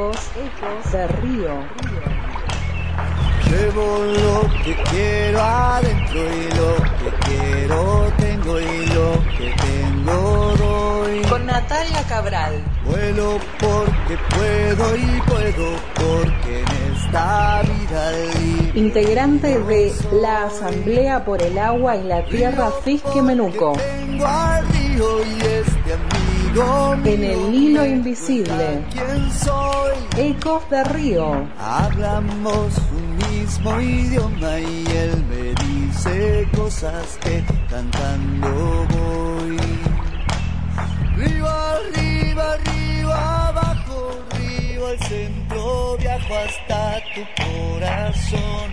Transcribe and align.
Ecos, 0.00 0.30
ecos 0.34 0.92
de 0.92 1.06
río. 1.08 1.50
Llevo 3.50 3.98
lo 3.98 4.64
que 4.64 4.74
quiero 4.90 5.40
adentro 5.42 6.20
y 6.20 6.56
lo 6.56 6.76
que 6.96 7.10
quiero 7.26 8.12
tengo 8.16 8.60
y 8.60 8.86
lo 8.86 9.12
que 9.36 9.54
tengo 9.60 10.54
doy. 10.56 11.22
Con 11.28 11.44
Natalia 11.44 12.02
Cabral. 12.08 12.64
Vuelo 12.86 13.38
porque 13.58 14.16
puedo 14.30 14.96
y 14.96 15.20
puedo 15.26 15.76
porque 15.94 16.60
en 16.60 16.96
esta 16.96 17.60
vida 17.62 18.12
libre. 18.12 18.80
Integrante 18.80 19.58
de 19.58 19.92
la 20.12 20.44
Asamblea 20.44 21.24
por 21.26 21.42
el 21.42 21.58
Agua 21.58 21.96
y 21.96 22.04
la 22.04 22.24
Tierra 22.24 22.70
Fisque 22.82 23.20
Menuco. 23.20 23.74
Tengo 23.74 24.26
al 24.26 24.66
río 24.68 25.24
En 26.60 27.24
el 27.24 27.54
hilo 27.54 27.86
invisible. 27.86 28.84
Ecos 30.18 30.68
de 30.68 30.84
río. 30.84 31.48
Hablamos 31.58 32.76
un 32.92 33.16
mismo 33.16 33.80
idioma 33.80 34.60
y 34.60 34.84
él 34.94 35.24
me 35.30 35.54
dice 35.64 36.46
cosas 36.54 37.18
que 37.22 37.42
cantando 37.70 38.86
voy. 38.90 39.56
Arriba, 41.16 41.76
arriba, 41.76 42.52
arriba, 42.52 43.48
abajo, 43.48 44.10
río 44.36 44.86
al 44.86 44.98
centro, 44.98 45.96
viajo 45.98 46.34
hasta 46.34 47.00
tu 47.14 47.22
corazón. 47.42 48.68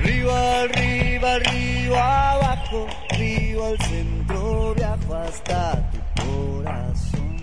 Arriba, 0.00 0.60
arriba, 0.62 1.32
arriba, 1.34 2.32
abajo, 2.32 2.86
río 3.16 3.64
al 3.64 3.78
centro, 3.78 4.23
viajo 4.74 5.14
hasta 5.14 5.90
tu 5.90 6.22
corazón. 6.22 7.34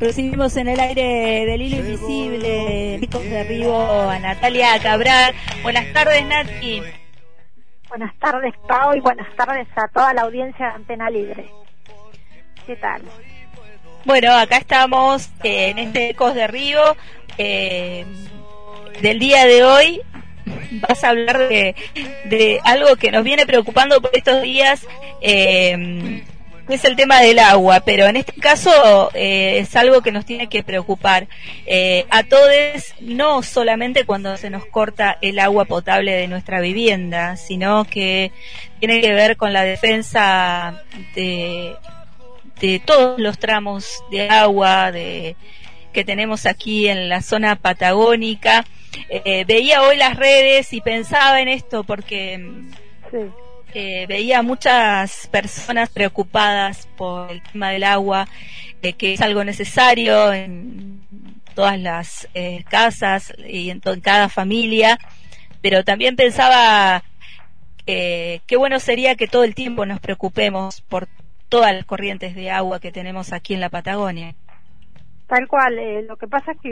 Recibimos 0.00 0.56
en 0.56 0.68
el 0.68 0.80
aire 0.80 1.46
del 1.46 1.62
hilo 1.62 1.76
invisible, 1.76 2.96
Ecos 2.96 3.22
de 3.22 3.44
Río, 3.44 4.10
a 4.10 4.18
Natalia 4.18 4.78
Cabral. 4.82 5.34
Buenas 5.62 5.92
tardes, 5.92 6.26
Nati. 6.26 6.82
Buenas 7.88 8.14
tardes, 8.18 8.54
Pau, 8.66 8.94
y 8.94 9.00
buenas 9.00 9.34
tardes 9.36 9.68
a 9.76 9.88
toda 9.88 10.12
la 10.14 10.22
audiencia 10.22 10.66
de 10.66 10.72
Antena 10.72 11.08
Libre. 11.10 11.48
¿Qué 12.66 12.76
tal? 12.76 13.02
Bueno, 14.04 14.32
acá 14.36 14.56
estamos 14.56 15.30
eh, 15.44 15.70
en 15.70 15.78
este 15.78 16.10
Ecos 16.10 16.34
de 16.34 16.46
Río. 16.48 16.80
eh, 17.38 18.04
del 19.00 19.18
día 19.18 19.44
de 19.46 19.64
hoy 19.64 20.00
vas 20.80 21.04
a 21.04 21.10
hablar 21.10 21.48
de, 21.48 21.74
de 22.24 22.60
algo 22.64 22.96
que 22.96 23.10
nos 23.10 23.24
viene 23.24 23.46
preocupando 23.46 24.00
por 24.00 24.10
estos 24.14 24.42
días. 24.42 24.86
eh, 25.20 26.22
es 26.68 26.84
el 26.84 26.96
tema 26.96 27.20
del 27.20 27.38
agua, 27.38 27.80
pero 27.80 28.06
en 28.06 28.16
este 28.16 28.32
caso 28.32 29.10
eh, 29.12 29.58
es 29.58 29.76
algo 29.76 30.00
que 30.00 30.12
nos 30.12 30.24
tiene 30.24 30.48
que 30.48 30.62
preocupar 30.62 31.26
eh, 31.66 32.06
a 32.10 32.22
todos, 32.22 32.94
no 33.00 33.42
solamente 33.42 34.04
cuando 34.06 34.36
se 34.36 34.50
nos 34.50 34.64
corta 34.66 35.18
el 35.20 35.38
agua 35.38 35.66
potable 35.66 36.12
de 36.12 36.28
nuestra 36.28 36.60
vivienda, 36.60 37.36
sino 37.36 37.84
que 37.84 38.32
tiene 38.78 39.00
que 39.00 39.12
ver 39.12 39.36
con 39.36 39.52
la 39.52 39.62
defensa 39.62 40.82
de, 41.14 41.74
de 42.60 42.80
todos 42.80 43.18
los 43.18 43.38
tramos 43.38 43.86
de 44.10 44.28
agua 44.30 44.90
de, 44.90 45.36
que 45.92 46.04
tenemos 46.04 46.46
aquí 46.46 46.88
en 46.88 47.08
la 47.08 47.20
zona 47.20 47.56
patagónica. 47.56 48.64
Eh, 49.08 49.44
veía 49.46 49.82
hoy 49.82 49.96
las 49.96 50.16
redes 50.16 50.72
y 50.72 50.80
pensaba 50.80 51.40
en 51.40 51.48
esto 51.48 51.84
porque 51.84 52.38
Sí. 53.10 53.18
eh, 53.74 54.06
veía 54.08 54.42
muchas 54.42 55.26
personas 55.28 55.90
preocupadas 55.90 56.88
por 56.96 57.30
el 57.30 57.42
tema 57.42 57.70
del 57.70 57.84
agua, 57.84 58.28
eh, 58.82 58.92
que 58.94 59.14
es 59.14 59.20
algo 59.20 59.44
necesario 59.44 60.32
en 60.32 61.02
todas 61.54 61.78
las 61.78 62.28
eh, 62.34 62.64
casas 62.68 63.32
y 63.46 63.70
en 63.70 63.80
cada 63.80 64.28
familia, 64.28 64.98
pero 65.62 65.84
también 65.84 66.16
pensaba 66.16 67.02
eh, 67.86 68.40
qué 68.46 68.56
bueno 68.56 68.80
sería 68.80 69.14
que 69.14 69.28
todo 69.28 69.44
el 69.44 69.54
tiempo 69.54 69.86
nos 69.86 70.00
preocupemos 70.00 70.80
por 70.82 71.06
todas 71.48 71.74
las 71.74 71.84
corrientes 71.84 72.34
de 72.34 72.50
agua 72.50 72.80
que 72.80 72.90
tenemos 72.92 73.32
aquí 73.32 73.54
en 73.54 73.60
la 73.60 73.68
Patagonia. 73.68 74.34
Tal 75.28 75.46
cual, 75.48 75.78
eh, 75.78 76.02
lo 76.02 76.16
que 76.16 76.26
pasa 76.26 76.52
es 76.52 76.58
que 76.60 76.70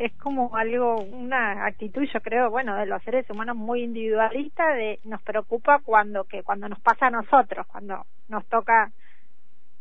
es 0.00 0.12
como 0.14 0.56
algo, 0.56 0.96
una 1.02 1.66
actitud, 1.66 2.02
yo 2.10 2.20
creo, 2.22 2.48
bueno, 2.48 2.74
de 2.74 2.86
los 2.86 3.02
seres 3.02 3.28
humanos 3.28 3.54
muy 3.54 3.82
individualista, 3.82 4.66
de 4.72 4.98
nos 5.04 5.20
preocupa 5.20 5.80
cuando 5.84 6.24
que 6.24 6.42
cuando 6.42 6.70
nos 6.70 6.80
pasa 6.80 7.08
a 7.08 7.10
nosotros, 7.10 7.66
cuando 7.66 8.06
nos 8.28 8.46
toca 8.46 8.90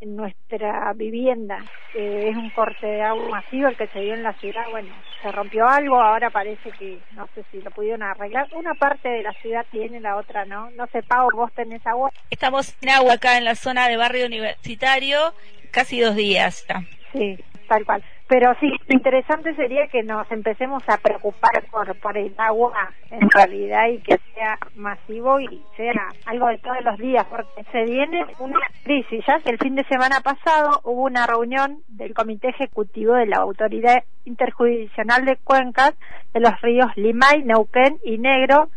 en 0.02 0.18
nuestra 0.18 0.92
vivienda, 0.94 1.64
que 1.94 2.30
es 2.30 2.36
un 2.36 2.50
corte 2.50 2.86
de 2.86 3.02
agua 3.02 3.30
masivo 3.30 3.70
el 3.70 3.78
que 3.78 3.88
se 3.88 4.02
dio 4.02 4.14
en 4.14 4.24
la 4.24 4.34
ciudad, 4.34 4.66
bueno, 4.72 4.94
se 5.22 5.32
rompió 5.32 5.66
algo, 5.66 6.02
ahora 6.02 6.30
parece 6.30 6.70
que 6.72 7.00
no 7.14 7.26
sé 7.34 7.46
si 7.50 7.62
lo 7.62 7.72
pudieron 7.72 8.04
arreglar, 8.04 8.50
una 8.54 8.74
parte 8.74 9.08
de 9.08 9.24
la 9.24 9.32
ciudad 9.42 9.66
tiene, 9.72 10.02
la 10.02 10.18
otra 10.18 10.44
no, 10.44 10.70
no 10.72 10.86
sé, 10.88 11.02
Pau, 11.02 11.30
vos 11.34 11.54
tenés 11.54 11.86
agua, 11.88 12.12
Estamos 12.30 12.76
en 12.82 12.90
agua 12.90 13.14
acá 13.14 13.38
en 13.38 13.46
la 13.46 13.56
zona 13.56 13.88
de 13.88 13.96
barrio 13.96 14.26
universitario, 14.26 15.34
casi 15.72 16.02
dos 16.02 16.18
días 16.18 16.66
ya. 16.68 16.82
Sí, 17.14 17.38
tal 17.70 17.86
cual. 17.86 18.04
Pero 18.30 18.54
sí, 18.60 18.72
lo 18.88 18.96
interesante 18.96 19.56
sería 19.56 19.88
que 19.88 20.04
nos 20.04 20.32
empecemos 20.32 20.84
a 20.88 20.98
preocupar 20.98 21.64
por, 21.72 22.00
por 22.00 22.16
el 22.16 22.32
agua 22.38 22.92
en 23.10 23.28
realidad 23.28 23.88
y 23.88 23.98
que 24.02 24.20
sea 24.36 24.56
masivo 24.76 25.40
y 25.40 25.64
sea 25.76 26.10
algo 26.28 26.46
de 26.48 26.60
todos 26.60 26.78
los 26.86 27.00
días, 27.00 27.26
porque 27.26 27.64
se 27.72 27.86
viene 27.86 28.24
una 28.38 28.60
crisis. 28.84 29.26
Ya 29.28 29.42
el 29.46 29.58
fin 29.58 29.74
de 29.74 29.84
semana 29.86 30.22
pasado 30.22 30.80
hubo 30.84 31.06
una 31.06 31.26
reunión 31.26 31.80
del 31.88 32.14
Comité 32.14 32.50
Ejecutivo 32.50 33.16
de 33.16 33.26
la 33.26 33.38
Autoridad 33.38 34.04
Interjurisdiccional 34.26 35.26
de 35.26 35.38
Cuencas 35.38 35.96
de 36.32 36.40
los 36.40 36.62
ríos 36.62 36.96
Limay, 36.98 37.42
Neuquén 37.44 37.98
y 38.04 38.20
Negro, 38.20 38.70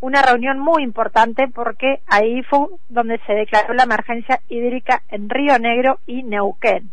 una 0.00 0.22
reunión 0.22 0.60
muy 0.60 0.84
importante 0.84 1.48
porque 1.48 1.98
ahí 2.06 2.44
fue 2.44 2.68
donde 2.90 3.18
se 3.26 3.32
declaró 3.32 3.74
la 3.74 3.82
emergencia 3.82 4.38
hídrica 4.48 5.02
en 5.08 5.28
Río 5.28 5.58
Negro 5.58 5.98
y 6.06 6.22
Neuquén. 6.22 6.92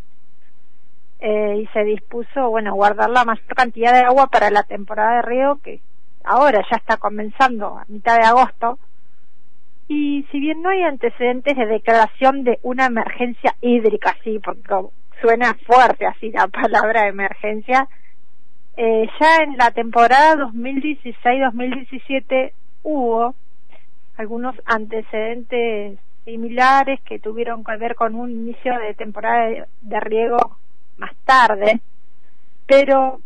Eh, 1.23 1.57
y 1.61 1.67
se 1.67 1.83
dispuso, 1.83 2.49
bueno, 2.49 2.73
guardar 2.73 3.11
la 3.11 3.23
mayor 3.23 3.45
cantidad 3.55 3.93
de 3.93 3.99
agua 3.99 4.25
para 4.25 4.49
la 4.49 4.63
temporada 4.63 5.17
de 5.17 5.21
río 5.21 5.59
que 5.63 5.79
ahora 6.23 6.65
ya 6.71 6.77
está 6.77 6.97
comenzando 6.97 7.77
a 7.77 7.85
mitad 7.89 8.17
de 8.17 8.25
agosto. 8.25 8.79
Y 9.87 10.25
si 10.31 10.39
bien 10.39 10.63
no 10.63 10.69
hay 10.69 10.81
antecedentes 10.81 11.55
de 11.55 11.67
declaración 11.67 12.43
de 12.43 12.57
una 12.63 12.87
emergencia 12.87 13.53
hídrica, 13.61 14.17
sí, 14.23 14.39
porque 14.43 14.73
suena 15.21 15.53
fuerte 15.67 16.07
así 16.07 16.31
la 16.31 16.47
palabra 16.47 17.07
emergencia, 17.07 17.87
eh, 18.75 19.07
ya 19.19 19.43
en 19.43 19.57
la 19.57 19.69
temporada 19.69 20.37
2016-2017 20.37 22.51
hubo 22.81 23.35
algunos 24.17 24.55
antecedentes 24.65 25.99
similares 26.25 26.99
que 27.01 27.19
tuvieron 27.19 27.63
que 27.63 27.77
ver 27.77 27.93
con 27.93 28.15
un 28.15 28.31
inicio 28.31 28.75
de 28.79 28.95
temporada 28.95 29.45
de, 29.45 29.67
de 29.81 29.99
riego 29.99 30.57
más 31.01 31.16
tarde, 31.25 31.81
pero 32.67 33.19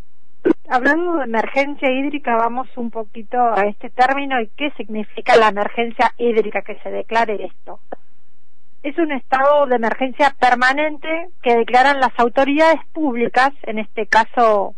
hablando 0.69 1.17
de 1.17 1.25
emergencia 1.25 1.91
hídrica 1.91 2.35
vamos 2.35 2.67
un 2.77 2.89
poquito 2.89 3.37
a 3.37 3.61
este 3.67 3.89
término 3.89 4.39
y 4.41 4.47
qué 4.47 4.71
significa 4.77 5.35
la 5.35 5.49
emergencia 5.49 6.13
hídrica 6.17 6.61
que 6.61 6.79
se 6.79 6.89
declare 6.89 7.45
esto. 7.45 7.79
Es 8.81 8.97
un 8.97 9.11
estado 9.11 9.65
de 9.65 9.75
emergencia 9.75 10.35
permanente 10.39 11.29
que 11.41 11.57
declaran 11.57 11.99
las 11.99 12.17
autoridades 12.17 12.79
públicas, 12.93 13.51
en 13.63 13.79
este 13.79 14.07
caso 14.07 14.75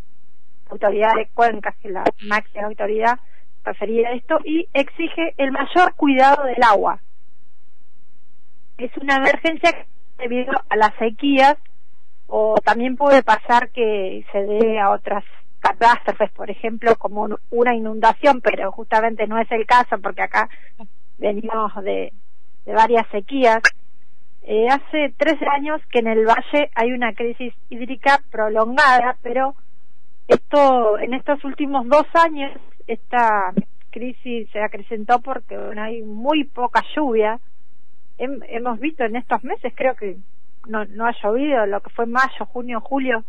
autoridad 0.69 1.13
de 1.15 1.27
cuencas, 1.33 1.75
que 1.81 1.89
la 1.89 2.03
máxima 2.27 2.67
autoridad 2.67 3.19
referida 3.63 4.09
a 4.09 4.13
esto, 4.13 4.39
y 4.43 4.67
exige 4.73 5.33
el 5.37 5.51
mayor 5.51 5.93
cuidado 5.95 6.43
del 6.43 6.63
agua. 6.63 6.99
Es 8.77 8.95
una 8.97 9.17
emergencia 9.17 9.71
debido 10.17 10.53
a 10.69 10.75
las 10.75 10.93
sequías 10.95 11.57
o 12.27 12.55
también 12.63 12.95
puede 12.97 13.23
pasar 13.23 13.69
que 13.71 14.25
se 14.31 14.43
dé 14.43 14.79
a 14.79 14.91
otras 14.91 15.23
catástrofes, 15.59 16.31
por 16.31 16.49
ejemplo, 16.51 16.95
como 16.97 17.27
una 17.49 17.73
inundación, 17.75 18.41
pero 18.41 18.71
justamente 18.71 19.27
no 19.27 19.39
es 19.39 19.51
el 19.51 19.65
caso 19.65 19.97
porque 20.01 20.21
acá 20.21 20.49
venimos 21.17 21.73
de, 21.83 22.13
varias 22.65 23.07
sequías. 23.09 23.59
Eh, 24.43 24.67
hace 24.69 25.13
13 25.17 25.45
años 25.47 25.81
que 25.91 25.99
en 25.99 26.07
el 26.07 26.25
valle 26.25 26.69
hay 26.75 26.91
una 26.93 27.13
crisis 27.13 27.53
hídrica 27.69 28.21
prolongada, 28.29 29.17
pero 29.21 29.55
esto 30.27 30.97
en 30.99 31.13
estos 31.13 31.43
últimos 31.43 31.87
dos 31.87 32.05
años 32.13 32.51
esta 32.87 33.53
crisis 33.89 34.49
se 34.51 34.61
acrecentó 34.61 35.19
porque 35.19 35.57
hay 35.77 36.01
muy 36.03 36.43
poca 36.45 36.83
lluvia. 36.95 37.39
Hem- 38.17 38.43
hemos 38.49 38.79
visto 38.79 39.03
en 39.03 39.15
estos 39.15 39.43
meses, 39.43 39.73
creo 39.75 39.95
que 39.95 40.17
no, 40.67 40.85
no 40.85 41.05
ha 41.05 41.13
llovido, 41.21 41.65
lo 41.65 41.81
que 41.81 41.89
fue 41.89 42.05
mayo, 42.05 42.45
junio, 42.45 42.81
julio, 42.81 43.23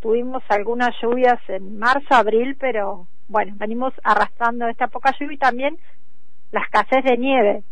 tuvimos 0.00 0.42
algunas 0.48 0.90
lluvias 1.00 1.40
en 1.48 1.78
marzo, 1.78 2.14
abril, 2.14 2.56
pero 2.58 3.06
bueno, 3.28 3.54
venimos 3.56 3.94
arrastrando 4.02 4.68
esta 4.68 4.88
poca 4.88 5.12
lluvia 5.18 5.34
y 5.34 5.38
también 5.38 5.78
la 6.52 6.60
escasez 6.60 7.04
de 7.04 7.16
nieve. 7.16 7.62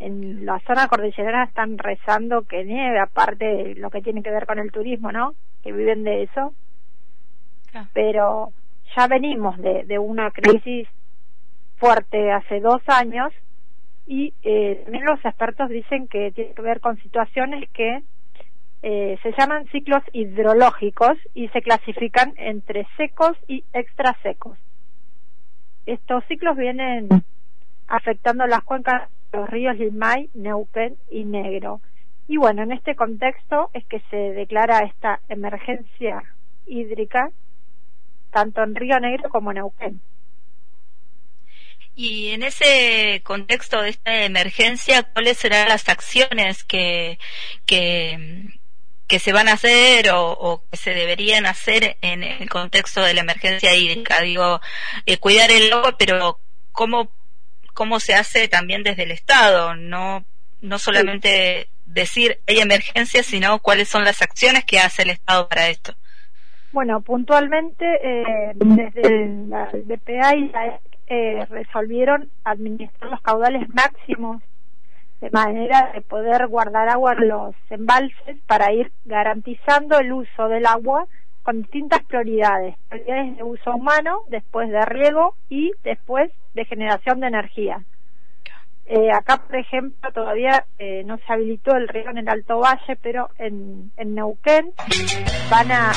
en 0.00 0.46
la 0.46 0.58
zona 0.60 0.88
cordillerana 0.88 1.44
están 1.44 1.76
rezando 1.76 2.42
que 2.42 2.64
nieve, 2.64 2.98
aparte 2.98 3.44
de 3.44 3.74
lo 3.74 3.90
que 3.90 4.00
tiene 4.00 4.22
que 4.22 4.30
ver 4.30 4.46
con 4.46 4.58
el 4.58 4.72
turismo, 4.72 5.12
¿no? 5.12 5.34
Que 5.62 5.72
viven 5.72 6.04
de 6.04 6.22
eso. 6.22 6.54
Pero 7.92 8.52
ya 8.96 9.06
venimos 9.06 9.58
de, 9.58 9.84
de 9.84 9.98
una 9.98 10.30
crisis 10.30 10.88
fuerte 11.76 12.32
hace 12.32 12.60
dos 12.60 12.82
años 12.88 13.32
y 14.06 14.34
eh, 14.42 14.80
también 14.84 15.04
los 15.04 15.24
expertos 15.24 15.68
dicen 15.68 16.08
que 16.08 16.32
tiene 16.32 16.52
que 16.52 16.62
ver 16.62 16.80
con 16.80 16.96
situaciones 16.98 17.68
que 17.70 18.02
eh, 18.82 19.18
se 19.22 19.32
llaman 19.36 19.66
ciclos 19.68 20.02
hidrológicos 20.12 21.18
y 21.34 21.48
se 21.48 21.60
clasifican 21.60 22.32
entre 22.36 22.86
secos 22.96 23.36
y 23.46 23.64
extra 23.72 24.16
secos. 24.22 24.58
Estos 25.86 26.24
ciclos 26.26 26.56
vienen 26.56 27.08
afectando 27.88 28.46
las 28.46 28.62
cuencas 28.62 29.10
de 29.32 29.38
los 29.38 29.50
ríos 29.50 29.76
Limay, 29.76 30.30
Neuquén 30.34 30.96
y 31.10 31.24
Negro. 31.24 31.80
Y 32.26 32.36
bueno, 32.36 32.62
en 32.62 32.72
este 32.72 32.94
contexto 32.94 33.70
es 33.74 33.84
que 33.86 34.00
se 34.10 34.16
declara 34.16 34.80
esta 34.80 35.20
emergencia 35.28 36.22
hídrica 36.66 37.30
tanto 38.30 38.62
en 38.62 38.74
Río 38.76 38.98
Negro 39.00 39.28
como 39.28 39.50
en 39.50 39.56
Neuquén. 39.56 40.00
Y 41.96 42.28
en 42.28 42.44
ese 42.44 43.20
contexto 43.24 43.82
de 43.82 43.90
esta 43.90 44.24
emergencia, 44.24 45.02
¿cuáles 45.02 45.38
serán 45.38 45.68
las 45.68 45.88
acciones 45.88 46.64
que, 46.64 47.18
que, 47.66 48.59
que 49.10 49.18
se 49.18 49.32
van 49.32 49.48
a 49.48 49.54
hacer 49.54 50.08
o, 50.14 50.62
que 50.70 50.76
se 50.76 50.94
deberían 50.94 51.44
hacer 51.44 51.96
en 52.00 52.22
el 52.22 52.48
contexto 52.48 53.02
de 53.02 53.12
la 53.12 53.22
emergencia 53.22 53.74
hídrica? 53.74 54.20
Digo, 54.20 54.60
eh, 55.04 55.18
cuidar 55.18 55.50
el 55.50 55.72
agua, 55.72 55.96
pero 55.98 56.38
¿cómo, 56.70 57.10
¿cómo 57.74 57.98
se 57.98 58.14
hace 58.14 58.46
también 58.46 58.84
desde 58.84 59.02
el 59.02 59.10
Estado? 59.10 59.74
No, 59.74 60.24
no 60.60 60.78
solamente 60.78 61.68
decir 61.86 62.38
hay 62.46 62.60
emergencia, 62.60 63.24
sino 63.24 63.58
cuáles 63.58 63.88
son 63.88 64.04
las 64.04 64.22
acciones 64.22 64.64
que 64.64 64.78
hace 64.78 65.02
el 65.02 65.10
Estado 65.10 65.48
para 65.48 65.68
esto. 65.68 65.92
Bueno, 66.70 67.00
puntualmente 67.00 67.84
eh, 67.84 68.52
desde 68.54 69.26
la 69.48 69.70
BPA 69.72 70.36
y 70.36 70.48
la 70.50 70.80
eh, 71.08 71.44
resolvieron 71.46 72.30
administrar 72.44 73.10
los 73.10 73.20
caudales 73.22 73.68
máximos 73.70 74.40
de 75.20 75.30
manera 75.30 75.90
de 75.94 76.00
poder 76.00 76.46
guardar 76.46 76.88
agua 76.88 77.12
en 77.12 77.28
los 77.28 77.54
embalses 77.68 78.38
para 78.46 78.72
ir 78.72 78.90
garantizando 79.04 79.98
el 79.98 80.12
uso 80.12 80.48
del 80.48 80.66
agua 80.66 81.06
con 81.42 81.62
distintas 81.62 82.02
prioridades, 82.04 82.76
prioridades 82.88 83.36
de 83.36 83.42
uso 83.42 83.74
humano, 83.74 84.22
después 84.28 84.70
de 84.70 84.84
riego 84.84 85.34
y 85.48 85.72
después 85.82 86.30
de 86.54 86.64
generación 86.64 87.20
de 87.20 87.26
energía. 87.26 87.84
Eh, 88.86 89.10
acá, 89.12 89.42
por 89.46 89.56
ejemplo, 89.56 90.10
todavía 90.12 90.64
eh, 90.78 91.04
no 91.04 91.16
se 91.18 91.32
habilitó 91.32 91.76
el 91.76 91.86
riego 91.88 92.10
en 92.10 92.18
el 92.18 92.28
Alto 92.28 92.58
Valle, 92.58 92.96
pero 93.00 93.30
en, 93.38 93.92
en 93.96 94.14
Neuquén 94.14 94.72
van 95.50 95.70
a 95.70 95.92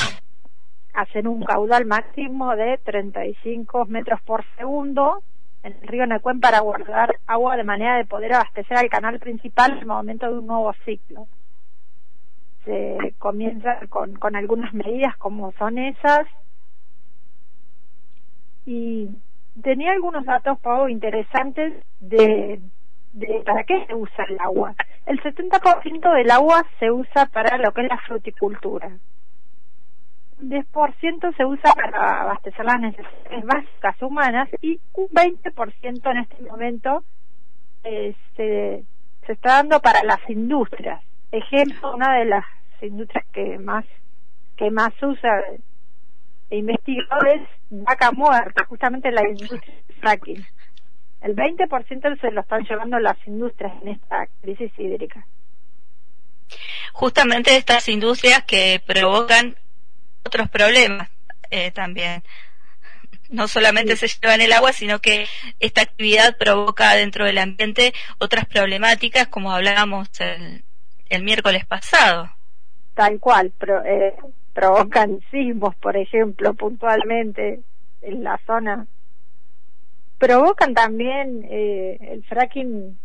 hacen 0.94 1.26
un 1.26 1.42
caudal 1.42 1.86
máximo 1.86 2.54
de 2.54 2.78
35 2.84 3.86
metros 3.86 4.20
por 4.22 4.44
segundo 4.56 5.24
en 5.64 5.72
el 5.80 5.88
río 5.88 6.06
Necuén 6.06 6.40
para 6.40 6.60
guardar 6.60 7.16
agua 7.26 7.56
de 7.56 7.64
manera 7.64 7.96
de 7.96 8.04
poder 8.04 8.34
abastecer 8.34 8.76
al 8.76 8.90
canal 8.90 9.18
principal 9.18 9.72
en 9.72 9.78
el 9.78 9.86
momento 9.86 10.30
de 10.30 10.38
un 10.38 10.46
nuevo 10.46 10.72
ciclo. 10.84 11.26
Se 12.64 13.14
comienza 13.18 13.80
con, 13.88 14.14
con 14.14 14.36
algunas 14.36 14.72
medidas 14.74 15.16
como 15.16 15.52
son 15.52 15.78
esas 15.78 16.26
y 18.66 19.08
tenía 19.62 19.92
algunos 19.92 20.24
datos 20.24 20.58
poco 20.60 20.88
interesantes 20.88 21.82
de, 22.00 22.60
de 23.12 23.42
para 23.44 23.64
qué 23.64 23.86
se 23.86 23.94
usa 23.94 24.24
el 24.28 24.38
agua. 24.40 24.74
El 25.06 25.22
70% 25.22 26.14
del 26.14 26.30
agua 26.30 26.62
se 26.78 26.90
usa 26.90 27.26
para 27.26 27.56
lo 27.56 27.72
que 27.72 27.82
es 27.82 27.88
la 27.88 27.98
fruticultura 27.98 28.90
10% 30.40 31.36
se 31.36 31.44
usa 31.44 31.72
para 31.74 32.22
abastecer 32.22 32.64
las 32.64 32.80
necesidades 32.80 33.44
básicas 33.44 34.02
humanas 34.02 34.48
y 34.60 34.80
un 34.94 35.08
20% 35.08 36.10
en 36.10 36.18
este 36.18 36.42
momento 36.42 37.04
eh, 37.84 38.14
se, 38.36 38.84
se 39.26 39.32
está 39.32 39.56
dando 39.56 39.80
para 39.80 40.02
las 40.04 40.18
industrias. 40.28 41.02
Ejemplo, 41.30 41.94
una 41.94 42.16
de 42.16 42.24
las 42.26 42.44
industrias 42.80 43.24
que 43.32 43.58
más 43.58 43.84
que 44.56 44.70
más 44.70 44.92
usa 45.02 45.30
e 46.50 46.58
investigado 46.58 47.26
es 47.26 47.42
vaca 47.70 48.12
muerta, 48.12 48.64
justamente 48.66 49.10
la 49.10 49.28
industria 49.28 49.74
del 49.88 49.96
fracking. 49.96 50.46
El 51.22 51.34
20% 51.34 52.20
se 52.20 52.30
lo 52.30 52.42
están 52.42 52.64
llevando 52.64 52.98
las 53.00 53.16
industrias 53.26 53.72
en 53.82 53.88
esta 53.88 54.26
crisis 54.42 54.70
hídrica. 54.78 55.26
Justamente 56.92 57.56
estas 57.56 57.88
industrias 57.88 58.44
que 58.44 58.80
provocan 58.86 59.56
otros 60.24 60.48
problemas 60.48 61.08
eh, 61.50 61.70
también. 61.70 62.22
No 63.30 63.48
solamente 63.48 63.96
se 63.96 64.06
llevan 64.06 64.40
el 64.40 64.52
agua, 64.52 64.72
sino 64.72 64.98
que 65.00 65.26
esta 65.60 65.82
actividad 65.82 66.36
provoca 66.36 66.94
dentro 66.94 67.24
del 67.24 67.38
ambiente 67.38 67.92
otras 68.18 68.44
problemáticas, 68.46 69.28
como 69.28 69.52
hablábamos 69.52 70.08
el, 70.20 70.62
el 71.08 71.22
miércoles 71.22 71.64
pasado. 71.64 72.30
Tal 72.94 73.18
cual, 73.18 73.52
eh, 73.86 74.14
provocan 74.52 75.20
sismos, 75.30 75.74
por 75.76 75.96
ejemplo, 75.96 76.54
puntualmente 76.54 77.60
en 78.02 78.22
la 78.22 78.38
zona. 78.46 78.86
Provocan 80.18 80.74
también 80.74 81.46
eh, 81.50 81.98
el 82.00 82.24
fracking 82.24 82.96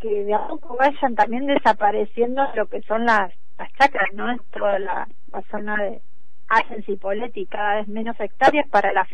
que 0.00 0.24
de 0.24 0.34
a 0.34 0.46
poco 0.46 0.76
vayan 0.76 1.16
también 1.16 1.46
desapareciendo 1.46 2.42
lo 2.54 2.66
que 2.66 2.80
son 2.82 3.04
las, 3.04 3.32
las 3.58 3.72
chacras, 3.72 4.08
¿no? 4.12 4.38
Toda 4.52 4.78
la, 4.78 5.08
la 5.32 5.42
zona 5.50 5.76
de, 5.76 6.00
hacen 6.48 6.82
Cipolletti 6.84 7.46
cada 7.46 7.76
vez 7.76 7.88
menos 7.88 8.18
hectáreas 8.18 8.68
para 8.68 8.92
la 8.92 9.06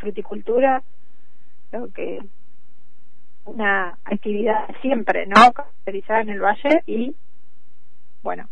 fruticultura, 0.00 0.82
creo 1.70 1.92
que 1.92 2.20
una 3.44 3.98
actividad 4.04 4.68
siempre, 4.80 5.26
¿no? 5.26 5.52
Caracterizada 5.52 6.20
en 6.20 6.28
el 6.30 6.40
valle 6.40 6.82
y, 6.86 7.14
bueno, 8.22 8.48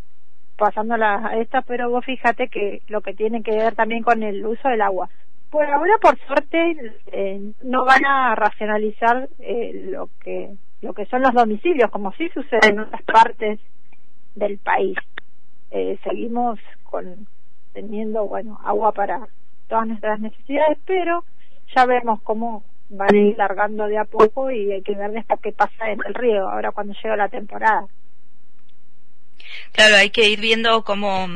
pasándola 0.57 1.29
a 1.29 1.37
esta, 1.39 1.63
pero 1.63 1.91
vos 1.91 2.05
fíjate 2.05 2.49
que 2.49 2.83
lo 2.89 3.01
que 3.01 3.15
tiene 3.15 3.43
que 3.43 3.53
ver 3.53 3.75
también 3.75 4.03
con 4.03 4.23
el 4.23 4.45
uso 4.45 4.69
del 4.69 4.83
agua. 4.83 5.09
Por 5.51 5.65
ahora, 5.65 5.95
por 6.01 6.19
suerte, 6.27 6.95
eh, 7.13 7.53
no 7.63 7.85
van 7.85 8.05
a 8.05 8.35
racionalizar 8.35 9.29
eh, 9.39 9.89
lo 9.91 10.09
que 10.23 10.55
lo 10.83 10.95
que 10.95 11.07
son 11.07 11.23
los 11.23 11.35
domicilios, 11.35 11.91
como 11.91 12.13
sí 12.13 12.29
sucede 12.31 12.69
en 12.69 12.81
otras 12.81 13.03
partes 13.03 13.61
del 14.35 14.59
país. 14.59 14.97
Eh, 15.71 15.99
seguimos 16.03 16.59
con, 16.85 17.27
teniendo, 17.73 18.27
bueno, 18.27 18.61
agua 18.65 18.93
para 18.93 19.29
todas 19.69 19.87
nuestras 19.87 20.21
necesidades, 20.21 20.79
pero 20.87 21.25
ya 21.75 21.87
vemos 21.87 22.21
cómo 22.23 22.65
van 22.89 23.15
a 23.15 23.19
ir 23.19 23.39
largando 23.39 23.87
de 23.87 23.99
a 23.99 24.05
poco 24.05 24.51
y 24.51 24.73
hay 24.73 24.83
que 24.83 24.95
ver 24.95 25.13
después 25.13 25.41
qué 25.43 25.53
pasa 25.53 25.91
en 25.91 26.01
el 26.07 26.15
río, 26.15 26.49
ahora 26.49 26.73
cuando 26.73 26.93
llega 26.95 27.17
la 27.17 27.29
temporada. 27.29 27.87
Claro, 29.73 29.97
hay 29.97 30.11
que 30.11 30.29
ir 30.29 30.41
viendo 30.41 30.85
cómo, 30.85 31.29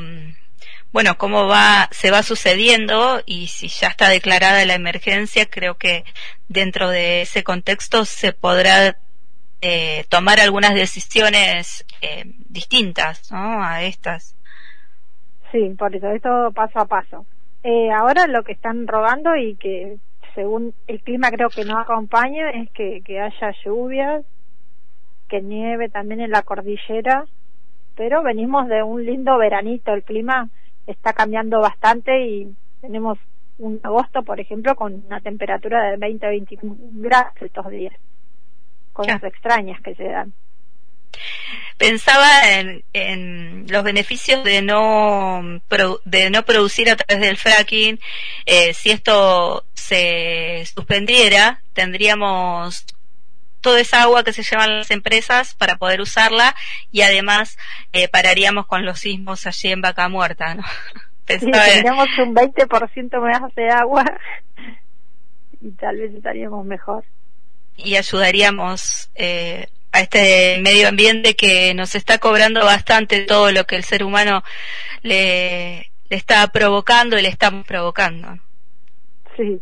bueno, 0.93 1.17
cómo 1.17 1.47
va, 1.47 1.89
se 1.93 2.11
va 2.11 2.23
sucediendo 2.23 3.23
y 3.25 3.47
si 3.47 3.69
ya 3.69 3.89
está 3.89 4.09
declarada 4.09 4.65
la 4.65 4.75
emergencia, 4.75 5.47
creo 5.47 5.77
que 5.77 6.05
dentro 6.49 6.91
de 6.91 7.23
ese 7.23 7.45
contexto 7.45 8.05
se 8.05 8.33
podrá 8.33 8.97
eh, 9.61 10.05
tomar 10.09 10.41
algunas 10.41 10.75
decisiones 10.75 11.87
eh, 12.03 12.25
distintas, 12.49 13.31
¿no? 13.31 13.65
A 13.65 13.83
estas. 13.85 14.37
Sí, 15.55 15.73
por 15.79 15.95
eso, 15.95 16.09
esto 16.09 16.51
paso 16.53 16.81
a 16.81 16.87
paso. 16.87 17.27
Eh, 17.63 17.89
ahora 17.93 18.27
lo 18.27 18.43
que 18.43 18.51
están 18.51 18.89
rogando 18.89 19.37
y 19.37 19.55
que 19.55 19.99
según 20.35 20.75
el 20.89 21.01
clima 21.01 21.31
creo 21.31 21.49
que 21.49 21.65
no 21.65 21.79
acompaña 21.79 22.51
es 22.51 22.69
que, 22.73 23.03
que 23.03 23.21
haya 23.21 23.55
lluvias, 23.65 24.25
que 25.29 25.43
nieve 25.43 25.89
también 25.91 26.23
en 26.23 26.33
la 26.33 26.43
cordillera, 26.43 27.27
pero 27.95 28.25
venimos 28.25 28.67
de 28.67 28.83
un 28.83 29.07
lindo 29.07 29.39
veranito, 29.39 29.95
el 29.95 30.03
clima 30.03 30.49
está 30.89 31.13
cambiando 31.13 31.61
bastante 31.61 32.27
y 32.27 32.53
tenemos 32.81 33.17
un 33.59 33.79
agosto, 33.85 34.25
por 34.25 34.41
ejemplo, 34.41 34.75
con 34.75 35.05
una 35.07 35.21
temperatura 35.21 35.89
de 35.89 35.99
20 35.99 36.27
a 36.27 36.31
21 36.31 36.77
grados 36.95 37.35
estos 37.41 37.71
días, 37.71 37.95
cosas 38.93 39.23
extrañas 39.23 39.81
que 39.83 39.95
se 39.95 40.03
dan 40.03 40.33
pensaba 41.77 42.29
en, 42.93 43.67
los 43.69 43.83
beneficios 43.83 44.45
de 44.45 44.63
no 44.63 45.61
de 46.05 46.31
no 46.31 46.43
producir 46.45 46.91
a 46.91 46.97
través 46.97 47.27
del 47.27 47.37
fracking 47.37 47.99
eh, 48.47 48.75
si 48.75 48.91
esto 48.91 49.65
se 49.75 50.65
suspendiera 50.75 51.63
tendríamos 51.73 52.87
toda 53.65 53.81
esa 53.81 54.03
agua 54.03 54.23
que 54.25 54.35
se 54.35 54.43
llevan 54.43 54.77
las 54.77 54.91
empresas 54.91 55.55
para 55.55 55.77
poder 55.77 56.03
usarla 56.03 56.55
y 56.93 57.01
además 57.01 57.57
eh, 57.95 58.09
pararíamos 58.09 58.67
con 58.67 58.85
los 58.85 59.01
sismos 59.01 59.47
allí 59.47 59.73
en 59.73 59.81
Vaca 59.81 60.07
Muerta, 60.11 60.55
¿no? 60.55 60.63
tendríamos 61.25 62.09
un 62.19 62.35
20% 62.35 63.21
más 63.21 63.55
de 63.55 63.71
agua 63.71 64.05
y 65.63 65.71
tal 65.73 65.97
vez 65.97 66.15
estaríamos 66.15 66.67
mejor. 66.67 67.05
Y 67.77 67.97
ayudaríamos 67.97 69.11
eh, 69.15 69.69
a 69.95 70.01
este 70.01 70.59
medio 70.61 70.89
ambiente 70.89 71.37
que 71.37 71.73
nos 71.73 71.95
está 71.95 72.19
cobrando 72.19 72.65
bastante 72.65 73.21
todo 73.21 73.53
lo 73.53 73.65
que 73.65 73.77
el 73.77 73.85
ser 73.85 74.03
humano 74.03 74.43
le, 75.03 75.93
le 76.09 76.17
está 76.17 76.49
provocando 76.49 77.17
y 77.17 77.23
le 77.23 77.29
estamos 77.29 77.65
provocando. 77.65 78.37
Sí. 79.37 79.61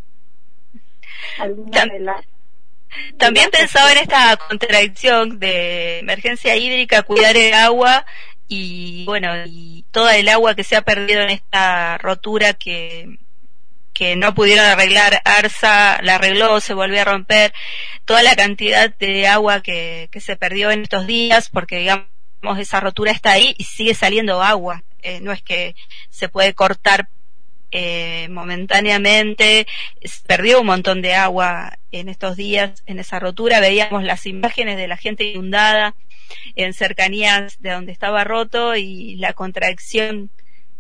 También 3.19 3.51
pensaba 3.51 3.93
en 3.93 3.99
esta 3.99 4.39
contradicción 4.49 5.39
de 5.39 5.99
emergencia 5.99 6.57
hídrica, 6.57 7.03
cuidar 7.03 7.37
el 7.37 7.53
agua 7.53 8.07
y 8.49 9.05
bueno, 9.05 9.35
y 9.47 9.85
toda 9.91 10.17
el 10.17 10.31
agua 10.31 10.55
que 10.55 10.65
se 10.65 10.77
ha 10.77 10.83
perdido 10.83 11.21
en 11.21 11.29
esta 11.29 11.99
rotura 11.99 12.55
que, 12.55 13.19
que 13.93 14.17
no 14.17 14.35
pudieron 14.35 14.65
arreglar, 14.65 15.21
Arsa 15.25 16.01
la 16.03 16.17
arregló, 16.17 16.61
se 16.61 16.75
volvió 16.75 17.03
a 17.03 17.05
romper, 17.05 17.53
toda 18.05 18.23
la 18.23 18.37
cantidad 18.37 18.95
de 18.97 19.27
agua 19.27 19.63
que, 19.63 20.09
que 20.11 20.21
se 20.21 20.37
perdió 20.37 20.71
en 20.71 20.83
estos 20.83 21.07
días, 21.07 21.49
porque 21.51 21.79
digamos 21.79 22.07
esa 22.59 22.81
rotura 22.81 23.13
está 23.13 23.33
ahí 23.33 23.55
y 23.59 23.65
sigue 23.65 23.95
saliendo 23.95 24.43
agua, 24.43 24.83
eh, 25.03 25.21
no 25.21 25.33
es 25.33 25.43
que 25.43 25.75
se 26.11 26.29
puede 26.29 26.55
cortar 26.55 27.09
eh, 27.71 28.29
momentáneamente, 28.29 29.67
perdió 30.27 30.61
un 30.61 30.67
montón 30.67 31.01
de 31.01 31.15
agua 31.15 31.79
en 31.91 32.09
estos 32.09 32.37
días 32.37 32.83
en 32.87 32.99
esa 32.99 33.19
rotura, 33.19 33.61
veíamos 33.61 34.03
las 34.05 34.27
imágenes 34.27 34.77
de 34.77 34.89
la 34.89 34.97
gente 34.97 35.25
inundada 35.25 35.95
en 36.55 36.75
cercanías 36.75 37.61
de 37.61 37.71
donde 37.71 37.93
estaba 37.93 38.25
roto 38.25 38.77
y 38.77 39.17
la 39.17 39.33
contracción, 39.33 40.31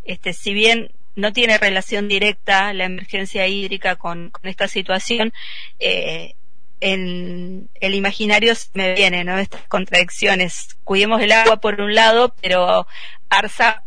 este, 0.04 0.32
si 0.32 0.52
bien 0.52 0.90
no 1.14 1.32
tiene 1.32 1.58
relación 1.58 2.08
directa 2.08 2.72
la 2.72 2.84
emergencia 2.84 3.46
hídrica 3.46 3.96
con, 3.96 4.30
con 4.30 4.48
esta 4.48 4.68
situación, 4.68 5.32
eh, 5.78 6.34
en 6.80 7.68
el 7.80 7.94
imaginario 7.94 8.54
me 8.74 8.94
viene, 8.94 9.22
¿no? 9.22 9.38
Estas 9.38 9.62
contradicciones. 9.68 10.76
Cuidemos 10.82 11.22
el 11.22 11.30
agua 11.30 11.58
por 11.58 11.80
un 11.80 11.94
lado, 11.94 12.34
pero 12.42 12.86
Arsa 13.30 13.84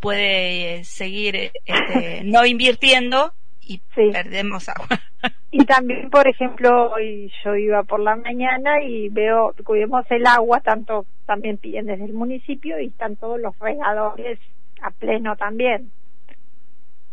puede 0.00 0.84
seguir 0.84 1.50
este, 1.64 2.22
no 2.24 2.46
invirtiendo 2.46 3.32
y 3.60 3.80
perdemos 3.94 4.68
agua. 4.68 4.88
Y 5.52 5.64
también, 5.64 6.10
por 6.10 6.28
ejemplo, 6.28 6.92
hoy 6.92 7.30
yo 7.44 7.56
iba 7.56 7.82
por 7.82 7.98
la 7.98 8.14
mañana 8.14 8.82
y 8.82 9.08
veo, 9.08 9.52
cuidemos 9.64 10.06
el 10.10 10.24
agua, 10.24 10.60
tanto 10.60 11.06
también 11.26 11.58
piden 11.58 11.86
desde 11.86 12.04
el 12.04 12.12
municipio 12.12 12.78
y 12.78 12.86
están 12.86 13.16
todos 13.16 13.40
los 13.40 13.58
regadores 13.58 14.38
a 14.80 14.92
pleno 14.92 15.34
también. 15.34 15.90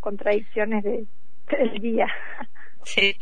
Contradicciones 0.07 0.85
de, 0.85 1.03
del 1.51 1.81
día. 1.81 2.07
Sí. 2.85 3.17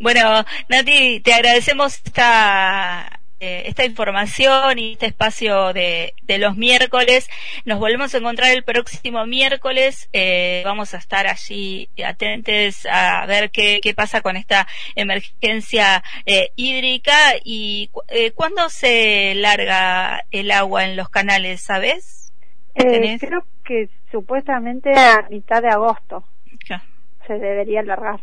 Bueno, 0.00 0.44
Nati, 0.68 1.20
te 1.20 1.32
agradecemos 1.32 2.00
esta 2.04 3.20
eh, 3.38 3.62
esta 3.66 3.84
información 3.84 4.80
y 4.80 4.94
este 4.94 5.06
espacio 5.06 5.72
de, 5.72 6.14
de, 6.24 6.38
los 6.38 6.56
miércoles. 6.56 7.28
Nos 7.64 7.78
volvemos 7.78 8.12
a 8.12 8.18
encontrar 8.18 8.50
el 8.50 8.64
próximo 8.64 9.24
miércoles. 9.26 10.08
Eh, 10.12 10.62
vamos 10.64 10.92
a 10.92 10.96
estar 10.96 11.28
allí 11.28 11.88
atentos 12.04 12.84
a 12.90 13.24
ver 13.26 13.52
qué, 13.52 13.78
qué 13.80 13.94
pasa 13.94 14.20
con 14.20 14.36
esta 14.36 14.66
emergencia 14.96 16.02
eh, 16.26 16.50
hídrica 16.56 17.36
y 17.44 17.90
eh, 18.08 18.32
cuándo 18.32 18.68
se 18.70 19.36
larga 19.36 20.24
el 20.32 20.50
agua 20.50 20.84
en 20.84 20.96
los 20.96 21.10
canales, 21.10 21.60
¿sabes? 21.60 22.32
Eh, 22.74 23.18
creo 23.20 23.46
que 23.64 23.88
supuestamente 24.10 24.92
a 24.92 25.26
mitad 25.30 25.62
de 25.62 25.68
agosto 25.68 26.24
se 27.26 27.34
debería 27.34 27.82
largar. 27.82 28.20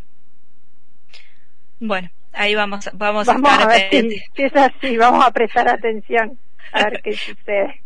Bueno, 1.78 2.10
ahí 2.32 2.54
vamos, 2.54 2.90
vamos, 2.94 3.26
vamos 3.26 3.50
a, 3.50 3.66
ver 3.66 3.88
si, 3.90 4.42
es 4.42 4.56
así, 4.56 4.96
vamos 4.96 5.24
a 5.24 5.30
prestar 5.30 5.68
atención 5.68 6.38
a 6.72 6.84
ver 6.84 7.00
qué 7.04 7.12
sucede. 7.12 7.82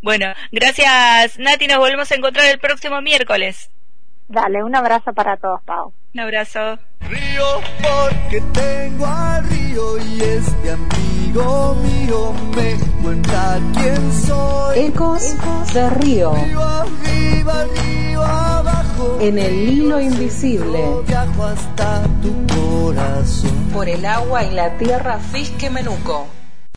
Bueno, 0.00 0.26
gracias 0.52 1.38
Nati, 1.38 1.66
nos 1.66 1.78
volvemos 1.78 2.10
a 2.10 2.14
encontrar 2.14 2.46
el 2.46 2.60
próximo 2.60 3.00
miércoles. 3.02 3.70
Dale, 4.28 4.62
un 4.62 4.74
abrazo 4.74 5.12
para 5.12 5.36
todos, 5.36 5.62
Pau. 5.64 5.92
Un 6.14 6.20
abrazo. 6.20 6.78
Río 7.00 7.44
porque 7.82 8.40
tengo 8.52 9.06
al 9.06 9.44
río 9.48 9.98
y 9.98 10.22
este 10.22 10.70
amigo 10.70 11.74
mío 11.74 12.32
me 12.56 13.02
cuenta 13.02 13.58
quién 13.74 14.12
soy. 14.12 14.78
Ecos 14.78 15.36
de 15.74 15.90
río. 15.90 16.34
Río 16.34 16.62
arriba, 16.62 17.64
río 17.64 18.22
abajo. 18.22 19.18
En 19.20 19.38
el 19.38 19.54
hilo 19.68 20.00
invisible. 20.00 21.02
Viajo 21.06 21.44
hasta 21.44 22.04
tu 22.22 22.46
corazón. 22.54 23.70
Por 23.72 23.88
el 23.88 24.06
agua 24.06 24.44
y 24.44 24.52
la 24.52 24.78
tierra 24.78 25.18
Fisque 25.18 25.68
Menuco. 25.68 26.28